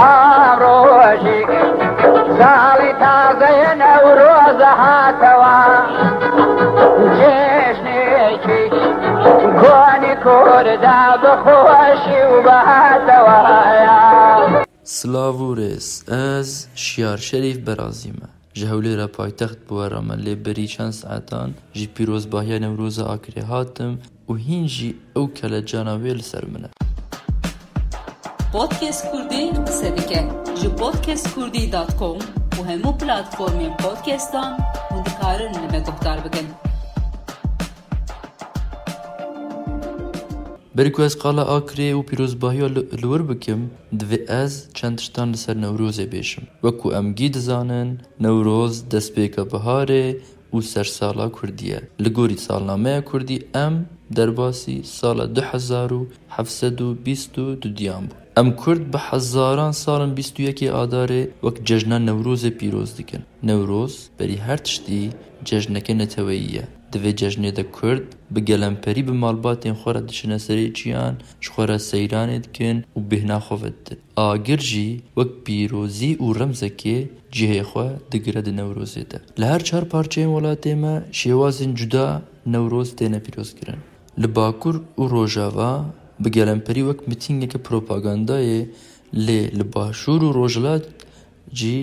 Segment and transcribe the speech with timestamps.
[0.00, 1.42] ئاڕۆژی
[2.38, 5.58] ساڵی تازەیە نەورۆزە هاتەوە.
[7.18, 8.62] جێژنێکی
[9.60, 13.40] کۆنی کۆردا بەخۆشی و بەهاتەوەە
[14.96, 16.50] سلااوورێس ئەس
[16.84, 18.28] شیار شەریف بەرازیمە.
[18.58, 23.92] ji hewlêra paytext bûwera me lê berî çend saetan ji pîrozbahiya Newroza Akirê hatim
[24.30, 24.90] û hîn jî
[25.20, 26.79] ew kelecana wê li ser min e.
[28.52, 30.28] Podcast Kurdî qise dike
[30.60, 32.18] ji podcastkurdî.com
[32.58, 34.58] û hemû platformên podcastan
[34.90, 36.46] hûn dikarin li me guhdar bikin.
[40.76, 43.70] Berî ku ez qala Akirê û pîrozbahiya li wir bikim,
[44.00, 46.44] divê ez çend tiştan li ser Newrozê bêjim.
[46.62, 50.18] Wekû em gî dizanin, Newroz destpêka biharê
[50.52, 51.80] û sersala Kurdî ye.
[52.00, 53.74] Li gorî salnameya Kurdî em
[54.16, 58.29] derbasî sala du hezar û heft sed û bîst û dudiyan bû.
[58.40, 63.22] ئەم کورد بە حەزاران ساڵن 21 ئادارێ وەک جەژنا نەورۆزە پیرۆز دیکەن.
[63.48, 65.04] نەورۆز بەری هەر تشتی
[65.48, 66.64] جەژنەکە نەتەوەییە.
[66.92, 73.84] دەوێت جەژنێدە کورد بە گەلەمپەری بە ماڵباتێن خۆرە دچنە سەرێکیان چخۆرە سەیرانێ دکن و بهناخۆڤت
[74.18, 76.98] ئاگرژی وەک پیرۆزی و ڕەمزەکێ
[77.36, 79.18] جێخوا دگرە دە نەورۆزێتە.
[79.40, 82.08] لە هەر چهار پارچەیان وڵاتێمە شێوازن جودا
[82.52, 83.80] نەورۆز تێنە پیرۆزگرن.
[84.20, 85.74] لە باکوور و ڕۆژاوا
[86.22, 88.60] بە گەلمپەری وەک متینگێکە پرۆپاگاندایە
[89.26, 90.84] لێ لە باشوور و ڕۆژلات
[91.58, 91.76] جی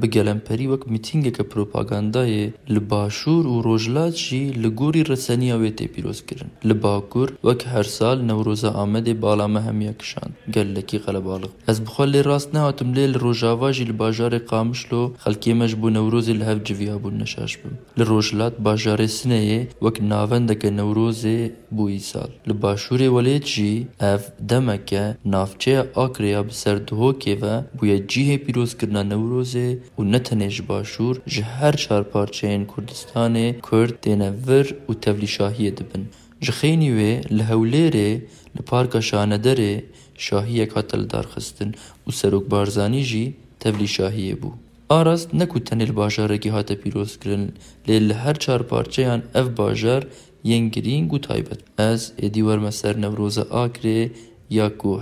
[0.00, 6.50] Gelemperî wek mîtîngeke propagandayê li Başûr û Rojhilat jî li gorî reseniya wê tê pîrozkirin.
[6.68, 10.32] Li Bakur wek her sal Newroza Amedê bala me hemiya kişand.
[10.50, 11.50] Gelekî qelebalix.
[11.68, 15.68] Ez bi xwe lê rast nehatim lê li Rojava jî li bajarê Qamişlo xelkê me
[15.68, 17.74] ji bo Newrozê li hev civiya bûn neşaş bim.
[17.98, 22.30] Li Rojhilat bajarê Sineyê wek navendeke Newrozê bû îsal.
[22.48, 29.02] Li Başûrê Welêt jî ev demeke navçeya Akirêya bi ser dihokê ve bûye cihê pîrozkirina
[29.12, 34.92] Newrozê û ne tenê ji Başûr ji her çar parçeyên Kurdistanê Kurd têne vir û
[35.04, 36.04] tevlîşahiyê dibin.
[36.44, 38.10] Ji xênî wê li Hewlêrê
[38.56, 39.74] li Parka Şanederê
[40.26, 41.70] şahiyek hate li darxistin
[42.06, 43.24] û Serok Barzanî jî
[43.62, 44.50] tevlîşahiyê bû.
[44.98, 47.44] Arast ne ku tenê li bajarekî hate pîrozkirin
[47.88, 50.02] lê li her çar parçeyan ev bajar
[50.44, 51.60] yên girîng û taybet.
[51.78, 54.10] Ez êdî werme ser Newroza Akirê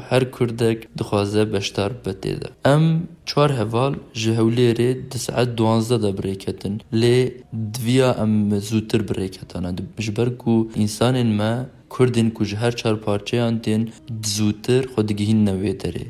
[0.08, 2.48] her Kurdek dixwaze beşdar bibe tê de.
[2.64, 7.32] Em çar heval ji Hewlêrê di saet duanzde de birêketin lê
[7.74, 13.58] diviya em zûtir birêketane ji ber ku însanên me Kurdên ku ji her çar parçeyan
[13.58, 13.88] tên
[14.22, 16.06] zûtir xwe digihîne wê derê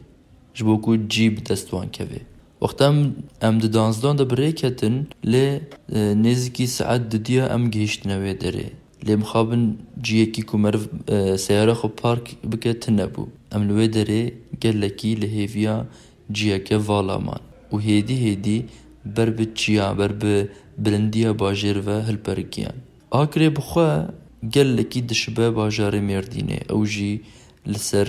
[0.54, 2.20] ji bo ku cî bi dest wan keve.
[2.60, 2.94] Wexta
[3.42, 5.60] em di danzdan de birêketin lê
[6.24, 8.66] nêzîkî saet didiya em gihîştine wê derê.
[9.06, 10.84] Lê mixabin ciyekî ku meriv
[11.38, 13.24] seyara xwe park bike tin nebû.
[13.54, 15.76] Em li wê derê gelekî li hêviya
[16.32, 18.58] ciyeke vala man û hêdî hêdî
[19.16, 22.76] ber bi çiya ber bi bilindiya bajêr ve hilperikiyan.
[23.12, 23.90] Akirê bi xwe
[24.48, 27.12] gelekî dişibe bajarê Mêrdînê ew jî
[27.68, 28.08] li ser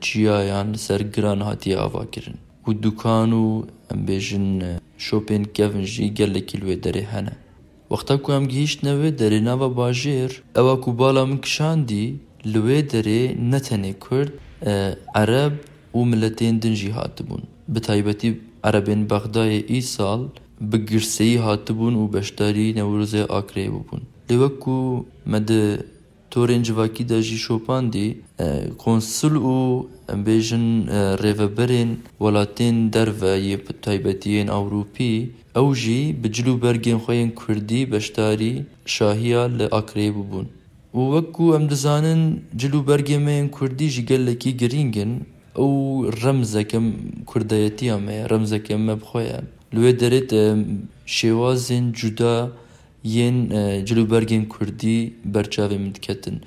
[0.00, 2.36] çiyayan li ser giran hatiye avakirin.
[2.66, 3.30] û dukan
[7.92, 10.30] وقتا کو هم گیشت نوی دره نوی باجیر
[10.60, 12.04] او کو بالا مکشاندی
[12.52, 13.18] لوی دره
[13.52, 14.32] نتنه کرد
[15.14, 15.52] عرب
[15.94, 18.30] و ملتین دنجی هاتبون به طایبتی
[18.64, 20.28] عربین بغدای ای سال
[20.70, 24.02] به گرسی هاتبون و بشتاری نوروز آکره بون.
[24.30, 25.50] لوکو مد
[26.32, 28.08] تۆرێن جوواکی دەژی شۆپاندی
[28.82, 29.56] کۆنسل و
[30.10, 30.66] ئەمبێژن
[31.22, 31.90] ڕێڤەبەرێن
[32.22, 35.16] وڵاتێن دەرڤە یە تایبەتیەن ئەوروپی.
[35.56, 38.54] ئەو ژی بجللو بەرگێن خۆیان کوردی بەشداری
[38.94, 40.46] شاهیا لە ئاکرێ بوون
[40.96, 42.22] و وەکو ئەم دەزانن
[42.60, 45.12] جللو بەرگێمەیان کوردی ژی گەلێکی گرینگن
[45.58, 45.72] ئەو
[46.20, 46.86] ڕەمزەکەم
[47.30, 49.38] کوردایەتی ئەمەیە ڕەمزەکەم مە بخۆیە
[49.74, 50.30] لێ دەرێت
[51.16, 52.36] شێوازن جودا
[53.04, 53.32] bi xwe ye.
[53.32, 56.40] Li wê derê de şêwazên cuda yên cilûbergên Kurdî berçavê min diketin.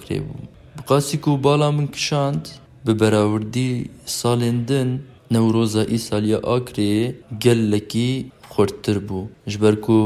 [8.57, 9.29] خورتتر بوو.
[9.53, 9.99] ژبەر و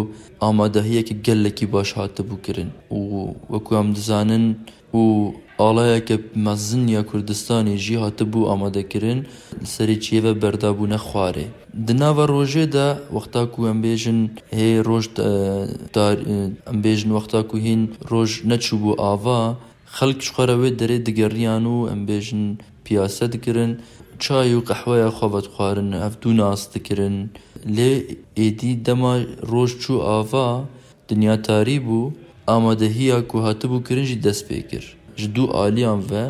[0.42, 3.00] ئامادەهەیەکی گەلێکی باش هاتە بووکردن و
[3.52, 4.44] وەکو ئەم دزانن
[4.98, 5.02] و
[5.60, 6.16] ئاڵایەکە
[6.46, 9.18] مەزنیا کوردستانی ژی هاتبوو ئامادەکردن
[9.72, 11.46] سەری چێوە بەردابوونە خوارێ
[11.86, 14.18] دناوە ڕۆژێدا وەختاکو ئەمبێژن
[14.58, 15.04] هەیە ڕۆژ
[16.70, 19.40] ئەمبێژن وەختاکو هین ڕۆژ نەچوو بوو ئاوا
[19.96, 22.44] خەڵک شخەرەوەی دەرێ دگەڕیان و ئەمبێژن
[22.84, 23.72] پیاسە دکردن.
[24.20, 27.30] Û em bêjin piyase dikirin çay û qehweya xwe vedixwarin hevdû nas dikirin
[27.76, 29.18] lê êdî dema
[29.52, 30.64] roj çû ava
[31.08, 32.12] dinyatarî bû
[32.46, 36.24] amadehiya ku hatibû kirin jî dest pê kir ji dû aliyan ve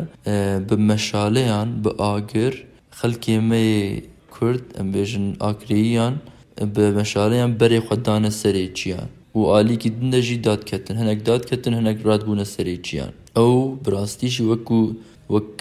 [0.69, 2.63] bi meşaleyan bi agir
[3.01, 4.01] xelkê me
[4.31, 6.13] Kurd em bêjin akirîyan
[6.61, 11.73] bi meşaleyan berê xwe dane serê çiyan û alîkî din de jî dadketin hinek dadketin
[11.73, 15.57] hinek radbûne serê çiyan ew bi rastî jî wekû wek dîmen وەک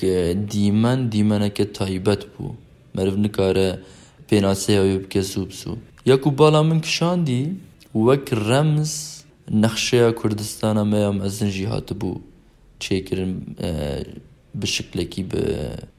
[0.52, 2.58] دیمان دیمەنەکە تایبەت بوو
[2.96, 3.68] مەرف نکارە
[4.28, 5.72] پێناسەیەوێ بکە سوبسو
[6.10, 7.44] یەک و باڵا من کشاندی
[8.06, 8.92] وەک ڕەمز
[9.62, 12.22] نەخشەیە کوردستانە مەیە مەزنجی هاتبوو
[12.82, 13.32] چێکردن
[14.60, 15.42] bi şiklekî bi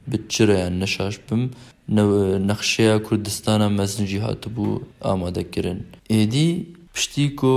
[0.09, 1.43] bi çireyan neşaş bim
[1.91, 5.79] nexşeya Kurdistan'a mezinci hatibû amadekirin.
[6.09, 7.55] Êdî piştî ku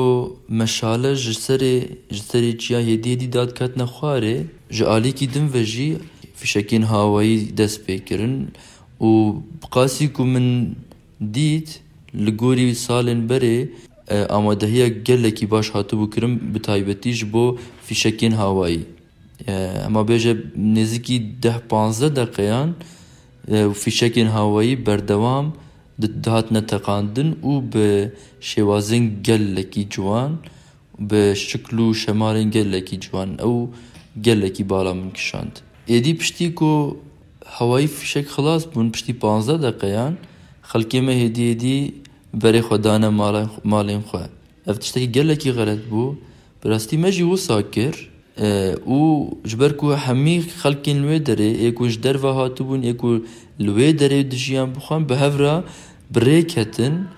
[0.49, 1.77] meşale ji serê
[2.11, 4.37] ji serê çiya hêdiyê dî dadketine xwarê
[4.71, 5.99] ji alîkî din ve jî
[6.41, 8.49] fîşekên hawayî dest pê kirin
[9.01, 9.11] û
[9.75, 10.77] qasî ku min
[11.35, 11.69] dît
[12.25, 13.59] li gorî salên berê
[14.29, 17.59] amadehiya gelekî baş hatibû kirin bi taybetî ji bo
[17.89, 18.83] fîşekên hawayî
[19.85, 20.33] hema bêje
[20.77, 22.11] nêzîkî deh panzdeh
[26.03, 27.89] دهاتنە تەقاندن و بە
[28.51, 30.33] شێوازن گەلێکی جوان
[31.11, 33.57] بە شکل و شەمارن گەلێکی جوان ئەو
[34.27, 35.55] گەلێکی بالا من کشاند.
[35.91, 36.73] ئێدی پشتی کۆ
[37.57, 39.25] هەوای فشێک خلاص بوون پشتی پ
[39.67, 40.15] دەقەیان
[40.71, 41.79] خەکێمە هێدیێدی
[42.43, 43.11] بەرێ خۆدانە
[43.71, 44.27] ماڵێن خوێ
[44.67, 46.17] ئەف تشتێکی گەلێکی غەرت بوو
[46.61, 48.01] بەڕاستی مەژی وسا کرد
[48.39, 53.19] او جبر کو همی خلکین لوی داره یکو ج در هاتو بون ایکو
[53.59, 55.65] لوی داره دجیان بخوان به هفرا
[56.13, 57.09] بریک کتن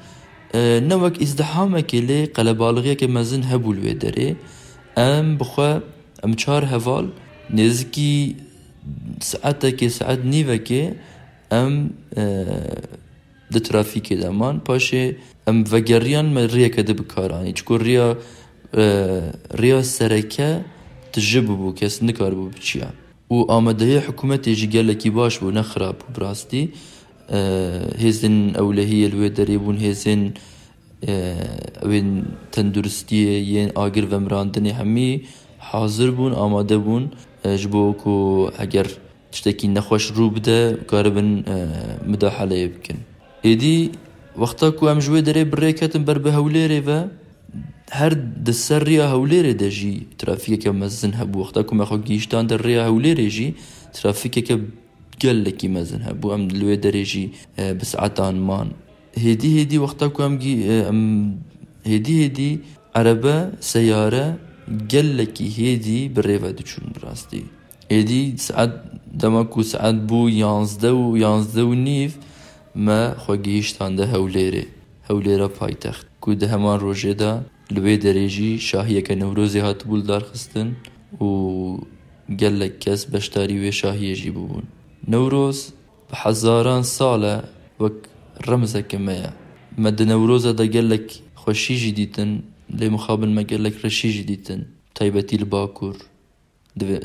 [0.54, 4.36] نوک وک ازدحام کلی قلبالغی که مزن هبو لوی
[4.96, 5.80] ام بخوا
[6.24, 7.10] ام چار هوال
[7.50, 8.36] نزکی
[9.22, 10.96] ساعت که ساعت نیوه که
[11.50, 11.90] ام
[13.52, 15.16] د ترافیک دمان پاشه.
[15.48, 18.16] ام وگریان ما ریا کده بکارانی چکو ریا
[19.62, 20.64] ریا سرکه
[21.16, 22.88] تجب بو کس نکار بو بچیا
[23.30, 26.62] و آمده حکومت جگل کی باش بو نخراب بو براستی
[27.30, 27.38] آه،
[28.04, 30.22] هزن اولهی آه، الوی داری بون هزن
[31.90, 32.08] وین
[32.52, 33.16] تندرستی
[33.54, 35.22] ین آگر و مراندنی همی
[35.58, 37.10] حاضر بون آماده بون
[37.44, 38.14] جبو کو
[38.58, 38.86] اگر
[39.32, 41.28] تشتکی نخوش رو بده کار بن
[42.06, 42.98] مداحله بکن
[43.42, 43.90] ایدی
[44.38, 46.30] وقتا کو ام جوی داری بریکتن بر به
[46.68, 46.98] ریوه
[47.90, 52.48] her di ser rêya hewlêrê de jî trafîkeke mezin hebû wexta ku me xwe gîştan
[52.48, 53.54] der rêya hewlêrê jî
[53.92, 54.58] trafîkeke
[55.18, 57.24] gelekî mezin hebû em li wê derê jî
[57.80, 58.68] bi saetan man
[59.16, 60.34] hêdî hêdî wexta ku em
[60.90, 61.00] em
[61.90, 62.58] hêdî hêdî
[62.94, 64.26] erebe seyare
[64.88, 67.42] gelekî hêdî bi rê ve diçûn bi rastî
[67.90, 68.72] êdî saet
[69.20, 69.62] dema ku
[77.70, 80.75] لوی دریجی شاهية كنوروزي هات بول دار درخستن
[81.20, 81.76] و
[82.40, 84.62] گلک كاس بشتاری و شاهی جی بون
[85.08, 85.73] نوروز
[86.11, 87.42] بحزاران هزاران ساله
[87.80, 87.92] وک
[88.46, 89.32] رمز کمه
[89.78, 91.92] مد نوروز دا گلک خوشي جی
[92.70, 94.61] لي مخابن ما گلک رشي جی دیتن.
[95.00, 95.96] الباكور الباکور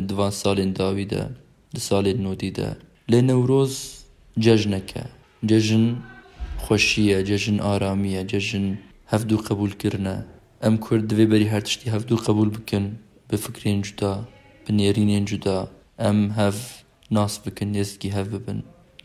[0.09, 1.29] دوان سال داوی ده دا
[1.73, 2.77] دو سال نودی ده
[3.21, 3.73] نوروز
[4.37, 5.03] ججنکه
[5.43, 5.95] ججن
[6.57, 8.75] خوشية ججن آرامية ججن
[9.07, 10.30] هفدو قبول کرنه.
[10.63, 12.85] ئەم کورد دەوێ بەری هەرتشتی هەفتوو قبول بکەن
[13.29, 14.13] بە فکرێن جودا
[14.65, 15.57] بنێرینێن جودا.
[16.03, 16.57] ئەم هەف
[17.17, 18.59] ناس بکەن نێزگی هەف ببن.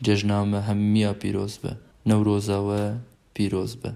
[0.05, 1.73] جەژنامە هەممیا پیرۆز بە
[2.67, 2.69] و
[3.35, 3.91] پیرۆز بە.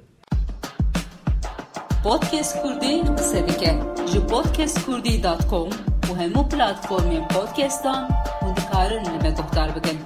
[2.04, 3.74] پۆتکێس کوردی قسە دیکە
[4.10, 5.70] ji پۆتکێس کوردی دات کوم
[6.10, 8.04] و هەموو پلاتفۆرمێن پۆتکێستان
[8.44, 10.00] و دکارن لەمە گوفتار بکەن